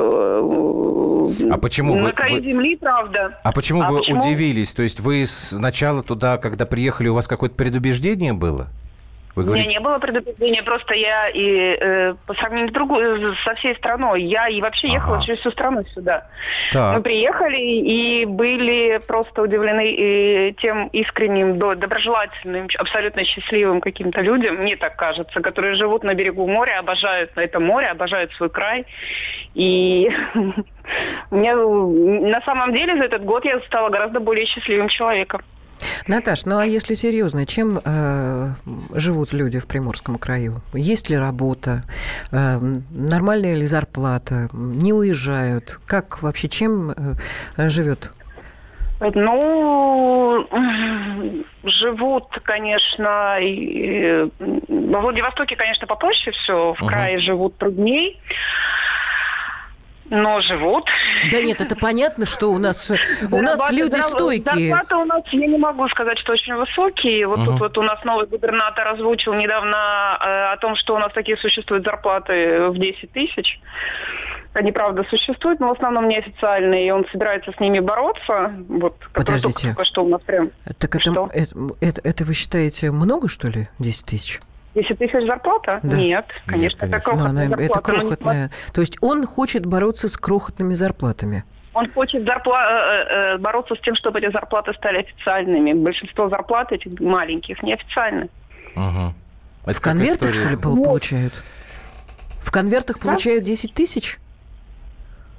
а 1.49 1.57
почему 1.57 1.95
на 1.95 2.03
вы, 2.03 2.11
краю 2.11 2.35
вы... 2.35 2.41
земли, 2.41 2.75
правда. 2.75 3.39
А 3.43 3.53
почему 3.53 3.81
а 3.81 3.91
вы 3.91 3.99
почему? 3.99 4.19
удивились? 4.19 4.73
То 4.73 4.83
есть 4.83 4.99
вы 4.99 5.25
сначала 5.25 6.03
туда, 6.03 6.37
когда 6.37 6.65
приехали, 6.65 7.07
у 7.07 7.13
вас 7.13 7.29
какое-то 7.29 7.55
предубеждение 7.55 8.33
было? 8.33 8.67
Вы 9.35 9.43
говорите... 9.43 9.67
У 9.67 9.69
меня 9.69 9.79
не 9.79 9.83
было 9.83 9.99
предупреждения, 9.99 10.63
просто 10.63 10.95
я 10.95 11.29
и 11.29 11.77
э, 11.79 12.15
по 12.25 12.33
сравнению 12.33 12.69
с 12.69 12.73
другой, 12.73 13.35
со 13.45 13.55
всей 13.55 13.75
страной, 13.75 14.23
я 14.23 14.47
и 14.47 14.59
вообще 14.61 14.89
ехала 14.89 15.17
ага. 15.17 15.25
через 15.25 15.39
всю 15.39 15.51
страну 15.51 15.83
сюда. 15.93 16.27
Так. 16.71 16.97
Мы 16.97 17.03
приехали 17.03 17.57
и 17.59 18.25
были 18.25 18.99
просто 19.07 19.41
удивлены 19.41 19.91
и 19.91 20.53
тем 20.61 20.87
искренним, 20.87 21.59
доброжелательным, 21.59 22.67
абсолютно 22.77 23.23
счастливым 23.23 23.81
каким-то 23.81 24.21
людям, 24.21 24.55
мне 24.55 24.75
так 24.75 24.95
кажется, 24.95 25.41
которые 25.41 25.75
живут 25.75 26.03
на 26.03 26.13
берегу 26.13 26.47
моря, 26.47 26.79
обожают 26.79 27.35
на 27.35 27.41
это 27.41 27.59
море, 27.59 27.87
обожают 27.87 28.33
свой 28.33 28.49
край. 28.49 28.85
И 29.53 30.09
мне 31.31 31.55
на 31.55 32.41
самом 32.41 32.73
деле 32.73 32.97
за 32.97 33.03
этот 33.03 33.23
год 33.23 33.45
я 33.45 33.59
стала 33.61 33.89
гораздо 33.89 34.19
более 34.19 34.45
счастливым 34.45 34.89
человеком. 34.89 35.41
Наташ, 36.09 36.45
ну 36.45 36.57
а 36.57 36.65
если 36.65 36.95
серьезно, 36.95 37.45
чем 37.45 37.79
э, 37.85 38.53
живут 38.95 39.31
люди 39.31 39.59
в 39.59 39.67
Приморском 39.67 40.17
краю? 40.17 40.55
Есть 40.73 41.07
ли 41.07 41.15
работа? 41.15 41.83
Э, 42.31 42.57
нормальная 42.89 43.53
ли 43.53 43.67
зарплата? 43.67 44.49
Не 44.51 44.91
уезжают? 44.91 45.79
Как 45.85 46.23
вообще, 46.23 46.49
чем 46.49 46.89
э, 46.89 47.69
живет 47.69 48.11
ну, 49.01 50.45
живут, 51.63 52.37
конечно, 52.43 53.39
и, 53.39 54.29
во 54.67 54.99
Владивостоке, 54.99 55.55
конечно, 55.55 55.87
попроще 55.87 56.35
все, 56.35 56.73
в 56.73 56.85
крае 56.85 57.15
uh-huh. 57.15 57.21
живут 57.21 57.57
трудней 57.57 58.19
но 60.09 60.41
живут. 60.41 60.85
Да 61.31 61.41
нет, 61.41 61.61
это 61.61 61.75
понятно, 61.75 62.25
что 62.25 62.51
у 62.51 62.57
нас 62.57 62.91
у 63.31 63.41
нас 63.41 63.71
люди 63.71 63.99
стойкие. 64.01 64.69
Зарплаты 64.69 64.95
у 64.95 65.05
нас, 65.05 65.23
я 65.31 65.47
не 65.47 65.57
могу 65.57 65.87
сказать, 65.89 66.17
что 66.19 66.33
очень 66.33 66.55
высокие. 66.55 67.27
Вот 67.27 67.45
тут 67.45 67.59
вот 67.59 67.77
у 67.77 67.81
нас 67.83 68.03
новый 68.03 68.27
губернатор 68.27 68.87
озвучил 68.87 69.33
недавно 69.33 70.17
э, 70.19 70.53
о 70.53 70.57
том, 70.57 70.75
что 70.75 70.95
у 70.95 70.97
нас 70.97 71.11
такие 71.13 71.37
существуют 71.37 71.85
зарплаты 71.85 72.69
в 72.69 72.77
10 72.77 73.11
тысяч. 73.11 73.59
Они, 74.53 74.71
правда, 74.71 75.05
существуют, 75.09 75.59
но 75.59 75.67
в 75.67 75.71
основном 75.73 76.09
неофициальные, 76.09 76.87
и 76.87 76.91
он 76.91 77.05
собирается 77.11 77.51
с 77.55 77.59
ними 77.59 77.79
бороться. 77.79 78.51
Вот, 78.67 78.95
Подождите. 79.13 79.67
Только 79.67 79.85
что 79.85 80.03
у 80.03 80.09
нас 80.09 80.21
прям... 80.21 80.49
Так 80.79 80.95
это, 80.95 81.29
это, 81.31 81.55
это, 81.79 82.01
это 82.03 82.23
вы 82.23 82.33
считаете 82.33 82.89
много, 82.89 83.27
что 83.27 83.47
ли, 83.47 83.69
10 83.77 84.05
тысяч? 84.05 84.39
10 84.75 84.97
тысяч 84.97 85.25
зарплата? 85.25 85.79
Да. 85.83 85.97
Нет, 85.97 86.25
конечно, 86.45 86.61
Нет, 86.61 86.75
конечно. 86.77 86.85
это 86.85 86.99
крохотная 86.99 87.45
ну, 87.45 87.49
зарплата. 87.49 87.63
Это 87.63 87.81
крохотная. 87.81 88.51
То 88.73 88.81
есть 88.81 88.97
он 89.01 89.25
хочет 89.25 89.65
бороться 89.65 90.09
с 90.09 90.17
крохотными 90.17 90.73
зарплатами? 90.73 91.43
Он 91.73 91.89
хочет 91.91 92.23
зарпла- 92.23 92.81
э, 92.81 93.35
э, 93.35 93.37
бороться 93.37 93.75
с 93.75 93.79
тем, 93.79 93.95
чтобы 93.95 94.19
эти 94.19 94.31
зарплаты 94.31 94.73
стали 94.73 94.99
официальными. 94.99 95.73
Большинство 95.73 96.29
зарплат 96.29 96.71
этих 96.71 96.99
маленьких 96.99 97.61
неофициальны. 97.63 98.29
Ага. 98.75 99.13
Это 99.65 99.77
в 99.77 99.81
конвертах, 99.81 100.29
история? 100.29 100.33
что 100.33 100.47
ли, 100.49 100.55
получают? 100.57 101.33
В 102.39 102.51
конвертах 102.51 102.97
да? 102.97 103.03
получают 103.03 103.43
10 103.43 103.73
тысяч? 103.73 104.19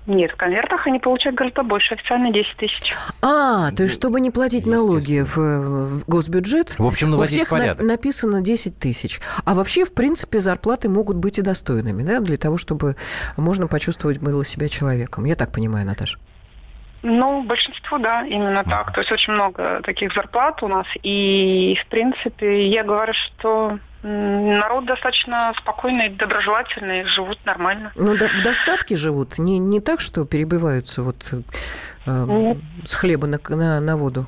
Нет, 0.06 0.32
в 0.32 0.36
конвертах 0.36 0.86
они 0.86 0.98
получают 0.98 1.36
гораздо 1.36 1.62
больше, 1.62 1.94
официально 1.94 2.32
10 2.32 2.56
тысяч. 2.56 2.94
А, 3.20 3.70
то 3.72 3.82
есть, 3.82 3.94
чтобы 3.94 4.20
не 4.20 4.30
платить 4.30 4.66
налоги 4.66 5.22
в, 5.22 5.36
в 5.36 6.08
госбюджет, 6.08 6.78
в 6.78 6.86
общем, 6.86 7.14
у 7.14 7.22
всех 7.24 7.48
порядок. 7.48 7.80
На, 7.80 7.92
написано 7.92 8.40
10 8.40 8.78
тысяч. 8.78 9.20
А 9.44 9.54
вообще, 9.54 9.84
в 9.84 9.92
принципе, 9.92 10.40
зарплаты 10.40 10.88
могут 10.88 11.16
быть 11.16 11.38
и 11.38 11.42
достойными, 11.42 12.02
да, 12.02 12.20
для 12.20 12.36
того, 12.36 12.56
чтобы 12.56 12.96
можно 13.36 13.66
почувствовать 13.66 14.18
было 14.18 14.44
себя 14.44 14.68
человеком. 14.68 15.24
Я 15.24 15.36
так 15.36 15.52
понимаю, 15.52 15.86
Наташа. 15.86 16.18
Ну, 17.02 17.42
большинство, 17.42 17.98
да, 17.98 18.26
именно 18.26 18.62
так. 18.64 18.92
То 18.92 19.00
есть 19.00 19.10
очень 19.10 19.32
много 19.32 19.80
таких 19.82 20.12
зарплат 20.12 20.62
у 20.62 20.68
нас. 20.68 20.86
И, 21.02 21.78
в 21.82 21.88
принципе, 21.88 22.68
я 22.68 22.84
говорю, 22.84 23.12
что 23.14 23.78
народ 24.02 24.86
достаточно 24.86 25.52
спокойный, 25.58 26.08
доброжелательный, 26.10 27.04
живут 27.04 27.38
нормально. 27.44 27.92
Ну, 27.96 28.16
да, 28.16 28.28
в 28.28 28.42
достатке 28.42 28.96
живут? 28.96 29.38
Не, 29.38 29.58
не 29.58 29.80
так, 29.80 30.00
что 30.00 30.24
перебиваются 30.24 31.02
вот 31.02 31.32
э, 32.06 32.54
с 32.84 32.94
хлеба 32.94 33.26
на, 33.26 33.38
на, 33.48 33.80
на 33.80 33.96
воду? 33.96 34.26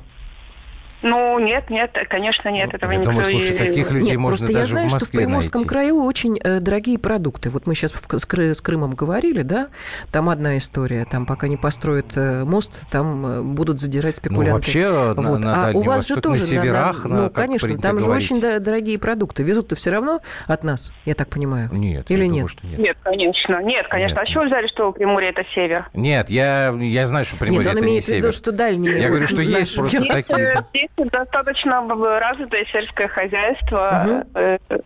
Ну, 1.03 1.37
нет, 1.37 1.69
нет, 1.69 1.91
конечно, 2.09 2.49
нет, 2.49 2.69
ну, 2.71 2.77
этого 2.77 2.91
я 2.91 2.97
никто 2.97 3.11
думаю, 3.11 3.25
слушай, 3.25 3.57
таких 3.57 3.91
людей 3.91 4.11
нет, 4.11 4.19
можно 4.19 4.37
просто 4.37 4.53
даже 4.53 4.59
я 4.59 4.67
знаю, 4.67 4.89
в 4.89 4.93
Москве 4.93 5.07
что 5.07 5.17
в 5.17 5.21
Приморском 5.21 5.61
найти. 5.61 5.69
краю 5.69 6.03
очень 6.03 6.39
э, 6.41 6.59
дорогие 6.61 6.97
продукты. 6.97 7.49
Вот 7.49 7.67
мы 7.67 7.75
сейчас 7.75 7.91
в, 7.91 8.17
с, 8.17 8.25
с 8.25 8.61
Крымом 8.61 8.95
говорили, 8.95 9.41
да, 9.41 9.67
там 10.13 10.29
одна 10.29 10.57
история, 10.57 11.05
там 11.05 11.25
пока 11.25 11.49
не 11.49 11.57
построят 11.57 12.15
э, 12.15 12.45
мост, 12.45 12.83
там 12.89 13.25
э, 13.25 13.41
будут 13.41 13.81
задирать 13.81 14.15
спекулянты. 14.15 14.49
Ну, 14.49 14.55
вообще 14.55 14.89
вот. 14.89 15.17
на, 15.17 15.37
на 15.37 15.67
А 15.67 15.71
у 15.73 15.81
вас 15.81 16.07
же 16.07 16.15
тоже 16.21 16.39
на 16.39 16.47
северах, 16.47 17.03
на, 17.03 17.15
на, 17.15 17.21
ну, 17.23 17.29
конечно, 17.29 17.77
там 17.77 17.99
же 17.99 18.05
говорить. 18.05 18.31
очень 18.31 18.41
дорогие 18.41 18.97
продукты. 18.97 19.43
Везут-то 19.43 19.75
все 19.75 19.91
равно 19.91 20.21
от 20.47 20.63
нас, 20.63 20.93
я 21.03 21.15
так 21.15 21.27
понимаю. 21.27 21.69
Нет, 21.73 22.09
Или 22.09 22.27
нет? 22.27 22.33
Думаю, 22.33 22.47
что 22.47 22.67
нет? 22.67 22.79
Нет, 22.79 22.97
конечно, 23.03 23.59
нет, 23.61 23.87
конечно. 23.89 24.15
Нет. 24.15 24.23
А 24.23 24.25
чего 24.25 24.43
взяли, 24.45 24.67
что 24.67 24.93
Приморье 24.93 25.31
это 25.31 25.43
север? 25.53 25.89
Нет, 25.93 26.29
я, 26.29 26.73
я 26.79 27.05
знаю, 27.05 27.25
что 27.25 27.35
Приморье 27.35 27.65
нет, 27.65 27.77
это 27.77 27.85
не 27.85 27.99
север. 27.99 28.15
Нет, 28.15 28.23
он 28.23 28.23
имеет 28.23 28.23
в 28.23 28.25
виду, 28.25 28.31
что 28.31 28.51
дальние. 28.53 28.99
Я 28.99 29.09
говорю, 29.09 29.27
что 29.27 29.41
есть 29.41 29.75
просто 29.75 30.05
такие. 30.05 30.63
Достаточно 30.97 31.81
развитое 32.19 32.65
сельское 32.65 33.07
хозяйство. 33.07 34.25
Угу. 34.33 34.83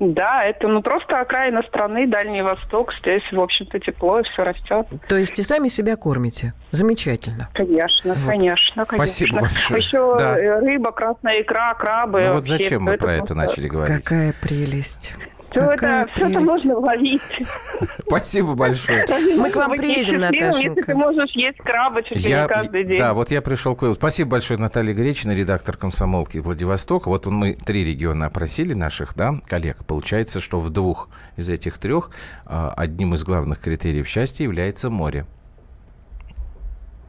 Да, 0.00 0.44
это 0.44 0.68
ну 0.68 0.80
просто 0.80 1.20
окраина 1.20 1.62
страны, 1.62 2.06
Дальний 2.06 2.42
Восток. 2.42 2.94
Здесь, 3.00 3.22
в 3.32 3.40
общем-то, 3.40 3.80
тепло 3.80 4.20
и 4.20 4.22
все 4.22 4.44
растет. 4.44 4.86
То 5.08 5.16
есть 5.16 5.36
и 5.40 5.42
сами 5.42 5.66
себя 5.66 5.96
кормите. 5.96 6.52
Замечательно. 6.70 7.48
Конечно, 7.52 8.14
вот. 8.14 8.28
конечно, 8.28 8.84
конечно. 8.86 9.08
Спасибо 9.08 9.40
большое. 9.40 9.80
Еще 9.80 10.16
да. 10.18 10.34
рыба, 10.60 10.92
красная 10.92 11.42
икра, 11.42 11.74
крабы. 11.74 12.20
Ну 12.20 12.34
вот 12.34 12.46
зачем 12.46 12.84
мы 12.84 12.96
про 12.96 13.14
это 13.14 13.34
начали 13.34 13.66
говорить? 13.66 14.04
Какая 14.04 14.32
прелесть. 14.40 15.16
Все 15.50 15.60
это, 15.60 16.08
все 16.14 16.28
это 16.28 16.40
можно 16.40 16.78
ловить. 16.78 17.22
Спасибо 18.06 18.54
большое. 18.54 19.04
Мы 19.36 19.50
к 19.50 19.56
вам 19.56 19.72
приедем, 19.76 20.20
Наташенька. 20.20 20.58
Если 20.58 20.82
ты 20.82 20.94
можешь 20.94 21.30
есть 21.32 21.58
краба 21.58 22.02
чуть 22.02 22.24
ли 22.24 22.32
не 22.32 22.46
каждый 22.46 22.84
день. 22.84 22.98
Да, 22.98 23.14
вот 23.14 23.30
я 23.30 23.40
пришел 23.40 23.74
к 23.74 23.82
выводу. 23.82 23.98
Спасибо 23.98 24.32
большое, 24.32 24.60
Наталья 24.60 24.92
Гречина, 24.92 25.32
редактор 25.32 25.76
комсомолки 25.76 26.38
Владивосток. 26.38 27.06
Вот 27.06 27.26
мы 27.26 27.54
три 27.54 27.84
региона 27.84 28.26
опросили 28.26 28.74
наших 28.74 29.14
да, 29.16 29.40
коллег. 29.46 29.84
Получается, 29.86 30.40
что 30.40 30.60
в 30.60 30.70
двух 30.70 31.08
из 31.36 31.48
этих 31.48 31.78
трех 31.78 32.10
а, 32.44 32.74
одним 32.76 33.14
из 33.14 33.24
главных 33.24 33.60
критериев 33.60 34.06
счастья 34.06 34.44
является 34.44 34.90
море. 34.90 35.26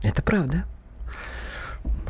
Это 0.01 0.21
правда. 0.21 0.65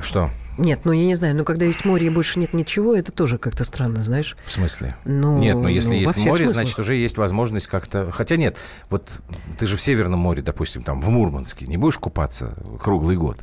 Что? 0.01 0.29
Нет, 0.57 0.81
ну 0.83 0.91
я 0.91 1.05
не 1.05 1.15
знаю, 1.15 1.35
но 1.35 1.45
когда 1.45 1.65
есть 1.65 1.85
море 1.85 2.07
и 2.07 2.09
больше 2.09 2.37
нет 2.37 2.53
ничего, 2.53 2.93
это 2.93 3.13
тоже 3.13 3.37
как-то 3.37 3.63
странно, 3.63 4.03
знаешь. 4.03 4.35
В 4.45 4.51
смысле? 4.51 4.95
Ну, 5.05 5.39
нет, 5.39 5.55
но 5.55 5.69
если 5.69 5.89
ну, 5.89 5.95
есть 5.95 6.17
море, 6.17 6.45
смыслах. 6.45 6.55
значит 6.55 6.79
уже 6.79 6.95
есть 6.95 7.17
возможность 7.17 7.67
как-то. 7.67 8.11
Хотя 8.11 8.35
нет, 8.35 8.57
вот 8.89 9.21
ты 9.57 9.65
же 9.67 9.77
в 9.77 9.81
Северном 9.81 10.19
море, 10.19 10.41
допустим, 10.41 10.83
там 10.83 10.99
в 10.99 11.07
Мурманске, 11.09 11.65
не 11.65 11.77
будешь 11.77 11.97
купаться 11.97 12.57
круглый 12.81 13.15
год. 13.15 13.39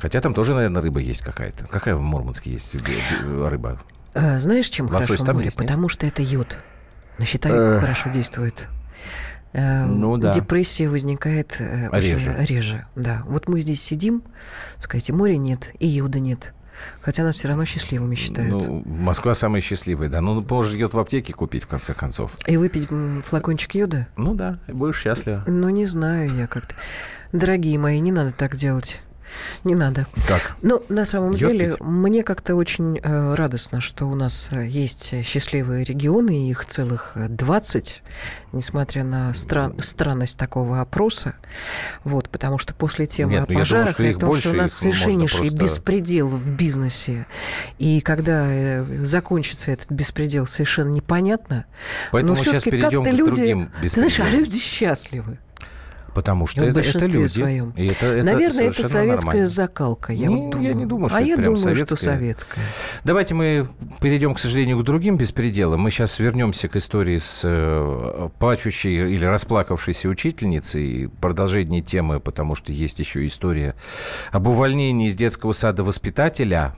Хотя 0.00 0.20
там 0.20 0.34
тоже, 0.34 0.54
наверное, 0.54 0.82
рыба 0.82 0.98
есть 0.98 1.22
какая-то. 1.22 1.66
Какая 1.68 1.94
в 1.94 2.00
Мурманске 2.00 2.50
есть 2.50 2.76
рыба? 3.24 3.80
А, 4.14 4.40
знаешь, 4.40 4.68
чем 4.68 4.86
Лосось 4.86 5.06
хорошо 5.06 5.24
там 5.24 5.36
море? 5.36 5.46
есть, 5.46 5.58
нет? 5.60 5.68
Потому 5.68 5.88
что 5.88 6.04
это 6.04 6.22
йод. 6.22 6.58
На 7.18 7.24
щитовидку 7.24 7.80
хорошо 7.80 8.10
действует. 8.10 8.68
Э, 9.52 9.86
Ну 9.86 10.16
да. 10.16 10.32
Депрессия 10.32 10.88
возникает 10.88 11.56
э, 11.58 11.88
Реже. 11.92 12.36
реже. 12.40 12.86
Да. 12.96 13.22
Вот 13.26 13.48
мы 13.48 13.60
здесь 13.60 13.82
сидим, 13.82 14.22
сказать, 14.78 15.08
и 15.08 15.12
моря 15.12 15.36
нет, 15.36 15.72
и 15.78 15.86
йода 15.86 16.20
нет. 16.20 16.52
Хотя 17.00 17.24
нас 17.24 17.36
все 17.36 17.48
равно 17.48 17.64
счастливыми 17.64 18.14
считают. 18.14 18.50
Ну, 18.50 18.82
Москва 18.86 19.34
самая 19.34 19.60
счастливая, 19.60 20.08
да. 20.08 20.20
Ну, 20.20 20.44
можешь 20.48 20.74
йод 20.74 20.94
в 20.94 20.98
аптеке 20.98 21.32
купить, 21.32 21.64
в 21.64 21.66
конце 21.66 21.92
концов. 21.94 22.32
И 22.46 22.56
выпить 22.56 22.88
флакончик 23.24 23.74
йода? 23.74 24.06
Ну 24.16 24.34
да, 24.34 24.58
будешь 24.68 25.00
счастлива. 25.00 25.42
Ну, 25.46 25.68
не 25.70 25.86
знаю 25.86 26.32
я 26.34 26.46
как-то. 26.46 26.74
Дорогие 27.32 27.78
мои, 27.78 27.98
не 28.00 28.12
надо 28.12 28.32
так 28.32 28.54
делать. 28.56 29.00
Не 29.64 29.74
надо. 29.74 30.06
Так, 30.26 30.56
Ну, 30.62 30.82
на 30.88 31.04
самом 31.04 31.32
Йод 31.32 31.52
деле, 31.52 31.70
пить? 31.70 31.80
мне 31.80 32.22
как-то 32.22 32.54
очень 32.54 32.98
э, 33.02 33.34
радостно, 33.34 33.80
что 33.80 34.06
у 34.06 34.14
нас 34.14 34.50
есть 34.52 35.24
счастливые 35.24 35.84
регионы, 35.84 36.46
и 36.46 36.50
их 36.50 36.64
целых 36.66 37.12
э, 37.14 37.28
20, 37.28 38.02
несмотря 38.52 39.04
на 39.04 39.32
стран- 39.34 39.78
странность 39.80 40.38
такого 40.38 40.80
опроса. 40.80 41.34
Вот, 42.04 42.28
потому 42.28 42.58
что 42.58 42.74
после 42.74 43.06
темы 43.06 43.32
Нет, 43.32 43.40
о 43.44 43.46
ну, 43.46 43.58
я 43.58 43.64
думаю, 43.64 43.64
пожарах 43.64 43.90
что 43.94 44.02
и 44.04 44.14
о 44.14 44.18
том, 44.18 44.28
больше, 44.30 44.48
что 44.48 44.50
у 44.50 44.60
нас 44.60 44.72
совершеннейший 44.72 45.38
просто- 45.48 45.56
беспредел 45.64 46.28
в 46.28 46.50
бизнесе, 46.50 47.26
и 47.78 48.00
когда 48.00 48.44
э, 48.48 48.84
закончится 49.04 49.70
этот 49.70 49.90
беспредел, 49.90 50.46
совершенно 50.46 50.90
непонятно. 50.90 51.66
поэтому 52.10 52.34
но 52.34 52.38
сейчас 52.42 52.62
все-таки 52.62 52.70
перейдем 52.82 53.04
к 53.04 53.08
люди... 53.08 53.34
другим 53.36 53.70
Ты 53.80 53.88
знаешь, 53.88 54.18
а 54.20 54.22
беспределам. 54.22 54.44
люди 54.44 54.58
счастливы. 54.58 55.38
Потому 56.18 56.48
что 56.48 56.62
в 56.62 56.64
это, 56.64 56.80
это 56.80 57.06
люди. 57.06 57.28
своем. 57.28 57.70
И 57.76 57.86
это, 57.86 58.06
это 58.06 58.24
Наверное, 58.24 58.70
это 58.70 58.82
советская 58.82 59.16
нормально. 59.16 59.46
закалка, 59.46 60.12
я 60.12 60.26
Не, 60.26 60.34
вот 60.34 60.50
думаю. 60.50 60.68
я 60.68 60.74
не 60.74 60.84
думаю, 60.84 61.08
что 61.10 61.18
а 61.18 61.20
это 61.20 61.28
я 61.28 61.36
прям 61.36 61.54
думаю, 61.54 61.74
что 61.76 61.86
советская. 61.86 62.14
советская. 62.14 62.64
Давайте 63.04 63.34
мы 63.36 63.68
перейдем, 64.00 64.34
к 64.34 64.40
сожалению, 64.40 64.80
к 64.80 64.82
другим 64.82 65.16
беспределам. 65.16 65.80
Мы 65.80 65.92
сейчас 65.92 66.18
вернемся 66.18 66.66
к 66.68 66.74
истории 66.74 67.18
с 67.18 67.42
э, 67.44 68.28
плачущей 68.40 69.14
или 69.14 69.24
расплакавшейся 69.24 70.08
учительницей. 70.08 71.08
Продолжение 71.20 71.82
темы, 71.82 72.18
потому 72.18 72.56
что 72.56 72.72
есть 72.72 72.98
еще 72.98 73.24
история 73.24 73.76
об 74.32 74.48
увольнении 74.48 75.10
из 75.10 75.14
детского 75.14 75.52
сада 75.52 75.84
воспитателя, 75.84 76.74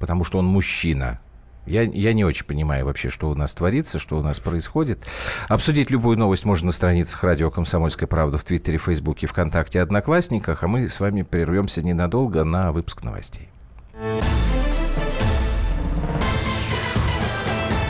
потому 0.00 0.24
что 0.24 0.38
он 0.38 0.46
мужчина. 0.46 1.20
Я, 1.66 1.82
я 1.82 2.12
не 2.12 2.24
очень 2.24 2.46
понимаю 2.46 2.84
вообще, 2.86 3.10
что 3.10 3.30
у 3.30 3.34
нас 3.34 3.54
творится, 3.54 3.98
что 3.98 4.18
у 4.18 4.22
нас 4.22 4.40
происходит. 4.40 5.04
Обсудить 5.48 5.90
любую 5.90 6.18
новость 6.18 6.44
можно 6.44 6.66
на 6.66 6.72
страницах 6.72 7.22
радио 7.22 7.50
«Комсомольская 7.50 8.06
правда» 8.06 8.38
в 8.38 8.44
Твиттере, 8.44 8.78
Фейсбуке, 8.78 9.26
ВКонтакте, 9.26 9.80
Одноклассниках. 9.80 10.62
А 10.62 10.68
мы 10.68 10.88
с 10.88 11.00
вами 11.00 11.22
прервемся 11.22 11.82
ненадолго 11.82 12.44
на 12.44 12.72
выпуск 12.72 13.02
новостей. 13.02 13.48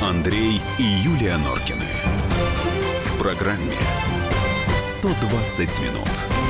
Андрей 0.03 0.61
и 0.79 0.83
Юлия 0.83 1.37
Норкины. 1.39 1.87
В 3.05 3.23
программе 3.23 3.77
120 4.79 5.81
минут. 5.81 6.50